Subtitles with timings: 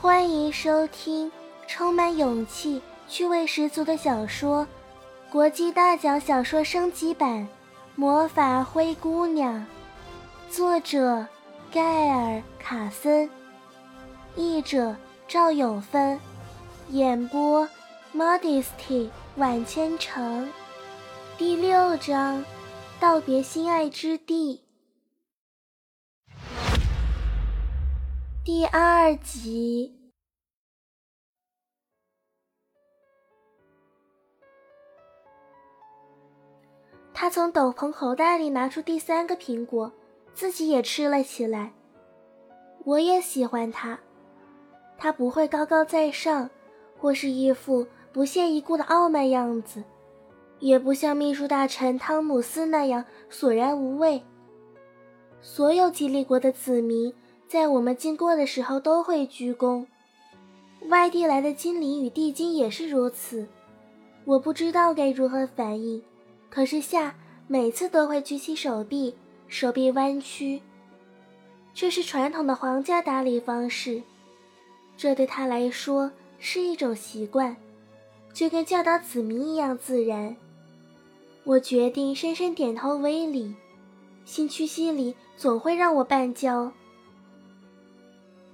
[0.00, 1.30] 欢迎收听
[1.66, 4.62] 充满勇气、趣味十足的小说
[5.32, 7.48] 《国际大奖小说升级版：
[7.96, 9.66] 魔法灰姑娘》，
[10.54, 11.26] 作者
[11.72, 13.28] 盖尔·卡森，
[14.36, 14.94] 译者
[15.26, 16.20] 赵永芬，
[16.90, 17.68] 演播
[18.14, 20.48] Modesty 晚千城，
[21.36, 22.44] 第六章
[23.00, 24.62] 道别心爱之地，
[28.48, 29.94] 第二集。
[37.12, 39.92] 他从斗篷口袋里拿出第三个苹果，
[40.32, 41.74] 自己也吃了起来。
[42.86, 44.00] 我也喜欢他，
[44.96, 46.48] 他不会高高在上，
[46.96, 49.84] 或是一副不屑一顾的傲慢样子，
[50.58, 54.24] 也不像秘书大臣汤姆斯那样索然无味。
[55.42, 57.14] 所有吉利国的子民
[57.48, 59.86] 在我们经过的时候都会鞠躬，
[60.88, 63.48] 外地来的精灵与地精也是如此。
[64.26, 66.02] 我不知道该如何反应。
[66.50, 67.14] 可是夏
[67.46, 69.14] 每次都会举起手臂，
[69.48, 70.60] 手臂弯曲。
[71.72, 74.02] 这是传统的皇家打理方式，
[74.96, 77.56] 这对他来说是一种习惯，
[78.34, 80.36] 就跟教导子民一样自然。
[81.44, 83.54] 我决定深深点头为礼，
[84.26, 86.70] 新屈膝礼总会让我绊跤。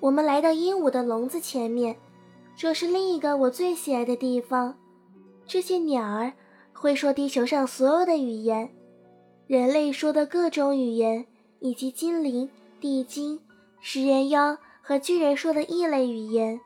[0.00, 1.96] 我们来到鹦鹉的笼子前面，
[2.56, 4.76] 这是另一个我最喜爱的地方。
[5.46, 6.32] 这些鸟儿。
[6.78, 8.70] 会说地球上所有的语言，
[9.46, 11.26] 人类说的各种语言，
[11.58, 13.40] 以及精灵、地精、
[13.80, 16.60] 食人妖和巨人说的异类语言。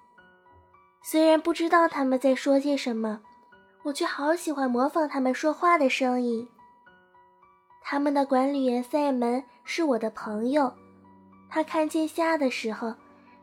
[1.00, 3.20] 虽然不知道他们在说些什么，
[3.84, 6.48] 我却好喜欢模仿他们说话的声音。
[7.80, 10.72] 他们的管理员塞门是我的朋友，
[11.48, 12.92] 他看见夏的时候，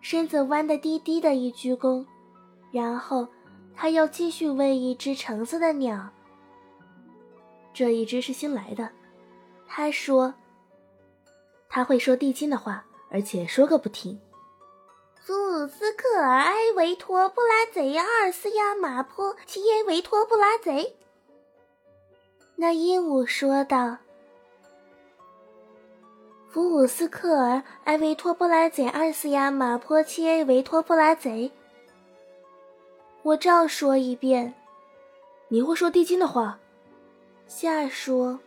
[0.09, 2.05] 身子弯得低低的一鞠躬，
[2.71, 3.27] 然后
[3.75, 6.09] 他又继续喂一只橙色的鸟。
[7.73, 8.89] 这一只是新来的，
[9.67, 10.33] 他说
[11.67, 14.17] ：“他会说地精的话，而且说个不停。”
[15.25, 20.95] 苏鲁斯克尔埃维托布拉贼阿尔斯亚马坡奇耶维托布拉贼。
[22.55, 23.97] 那鹦鹉说道
[26.57, 31.51] ：“福伍斯克尔埃维托布拉贼阿尔斯亚马坡奇耶维托布拉贼。”
[33.21, 34.55] 我照说一遍
[35.49, 36.57] ：“你会说地精的话。”
[37.45, 38.39] 夏说：“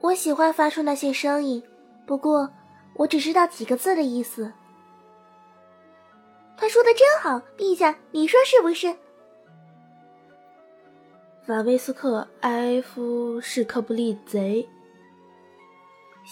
[0.00, 1.62] 我喜欢发出那些声音，
[2.06, 2.48] 不过
[2.94, 4.50] 我只知道几个字的意思。”
[6.56, 8.96] 他说的真好，陛下，你说是不是？
[11.46, 14.66] 法威斯克埃夫是克布利贼。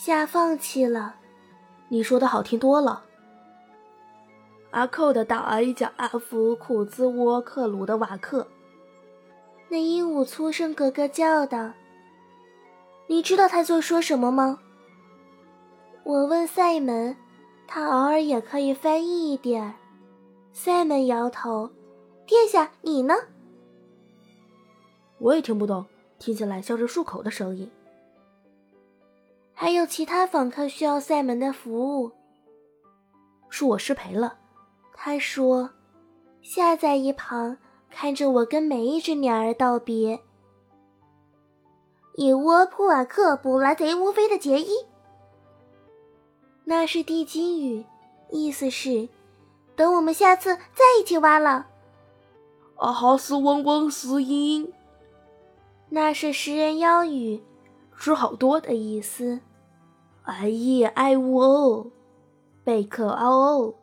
[0.04, 1.14] 夏放弃了，
[1.86, 3.04] 你说的好听多了。
[4.72, 8.44] 阿寇的大矮脚阿福库兹沃克鲁的瓦克。
[9.68, 11.70] 那鹦鹉粗声咯咯叫道。
[13.06, 14.58] 你知道他在说什么吗？
[16.02, 17.16] 我问塞门，
[17.68, 19.72] 他偶尔也可以翻译一点。
[20.52, 21.70] 塞门摇头。
[22.26, 23.14] 殿下，你呢？
[25.18, 25.86] 我也听不懂，
[26.18, 27.70] 听起来像是漱口的声音。
[29.54, 32.10] 还有其他访客需要塞门的服务。
[33.50, 34.38] 恕我失陪了，
[34.94, 35.70] 他说，
[36.40, 37.56] 下在一旁
[37.90, 40.20] 看着我跟每一只鸟儿道别。
[42.16, 44.86] 以窝普瓦克布拉贼乌菲的结衣，
[46.64, 47.84] 那是地精语，
[48.30, 49.08] 意思是
[49.74, 51.68] 等我们下次再一起挖了。
[52.76, 54.72] 啊哈斯嗡嗡斯音，
[55.88, 57.42] 那是食人妖语，
[57.96, 59.40] 吃好多的意思。
[60.22, 61.86] 哎耶哎呜哦，
[62.64, 63.74] 贝克嗷哦，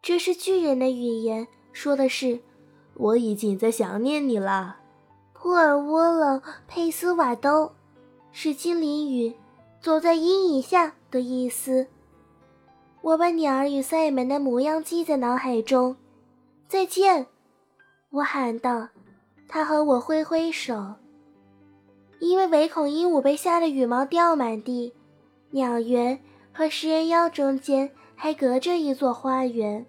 [0.00, 2.40] 这是巨人的语言，说的是
[2.94, 4.78] 我已经在想念你了。
[5.32, 7.72] 普尔沃勒佩斯瓦都，
[8.32, 9.34] 是精灵语，
[9.80, 11.86] 走在阴影下的意思。
[13.02, 15.96] 我把鸟儿与塞门的模样记在脑海中。
[16.68, 17.26] 再见，
[18.10, 18.88] 我喊道。
[19.48, 20.94] 他和我挥挥手，
[22.20, 24.94] 因为唯恐鹦鹉被吓得羽毛掉满地。
[25.50, 26.20] 鸟园
[26.52, 29.84] 和食人妖中间还隔着一座花园。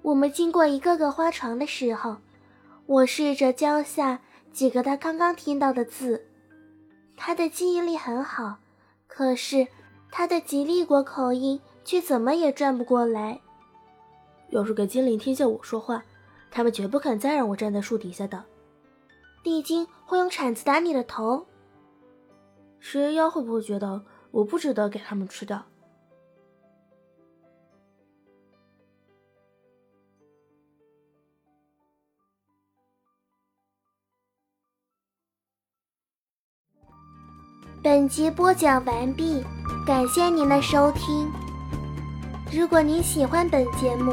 [0.00, 2.16] 我们经过一个个花床的时候，
[2.86, 4.22] 我试着教下。
[4.52, 6.26] 几个他刚刚听到的字，
[7.16, 8.58] 他的记忆力很好，
[9.06, 9.66] 可是
[10.10, 13.40] 他的吉利国口音却怎么也转不过来。
[14.50, 16.04] 要是给精灵听见我说话，
[16.50, 18.44] 他们绝不肯再让我站在树底下的。
[19.42, 21.46] 地精会用铲子打你的头。
[22.78, 25.62] 食人妖会不会觉得我不值得给他们吃掉？
[37.82, 39.44] 本集播讲完毕，
[39.84, 41.28] 感谢您的收听。
[42.52, 44.12] 如果您喜欢本节目，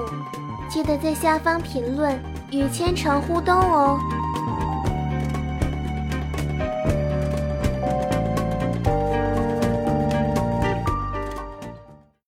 [0.67, 2.19] 记得在下方评论
[2.51, 3.99] 与千城互动哦。